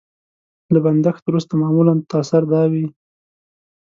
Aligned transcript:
له 0.73 0.79
بندښت 0.85 1.23
وروسته 1.25 1.53
معمولا 1.61 1.93
تاثر 2.11 2.43
دا 2.53 2.63
وي. 2.71 2.85